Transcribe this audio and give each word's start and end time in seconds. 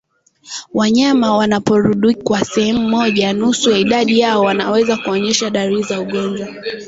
Wanyama 0.73 1.37
wanaporundikwa 1.37 2.45
sehemu 2.45 2.89
moja 2.89 3.33
nusu 3.33 3.71
ya 3.71 3.77
idadi 3.77 4.19
yao 4.19 4.41
wanaweza 4.41 4.97
kuonyesha 4.97 5.49
dalili 5.49 5.83
za 5.83 6.01
ugonjwa 6.01 6.47